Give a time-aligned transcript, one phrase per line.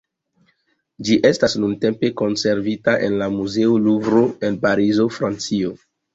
[1.09, 5.79] Ĝi estas nuntempe konservita en la Muzeo Luvro en Parizo, Francio.